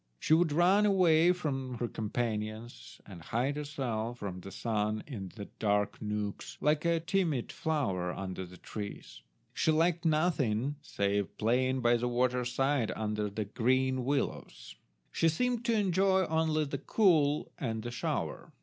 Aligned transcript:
She 0.17 0.33
would 0.33 0.51
run 0.51 0.87
away 0.87 1.31
from 1.31 1.75
her 1.75 1.87
companions, 1.87 2.99
and 3.05 3.21
hide 3.21 3.55
herself 3.55 4.17
from 4.17 4.39
the 4.39 4.49
sun 4.51 5.03
in 5.05 5.31
dark 5.59 6.01
nooks, 6.01 6.57
like 6.59 6.85
a 6.85 6.99
timid 6.99 7.51
flower 7.51 8.11
under 8.11 8.47
the 8.47 8.57
trees. 8.57 9.21
She 9.53 9.69
liked 9.69 10.03
nothing 10.03 10.77
save 10.81 11.37
playing 11.37 11.81
by 11.81 11.97
the 11.97 12.07
water 12.07 12.45
side 12.45 12.91
under 12.95 13.29
the 13.29 13.45
green 13.45 14.03
willows. 14.03 14.73
She 15.11 15.29
seemed 15.29 15.65
to 15.65 15.73
enjoy 15.77 16.25
only 16.25 16.65
the 16.65 16.79
cool 16.79 17.51
and 17.59 17.83
the 17.83 17.91
shower. 17.91 18.53